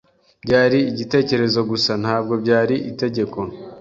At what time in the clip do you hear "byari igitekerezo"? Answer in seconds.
0.43-1.59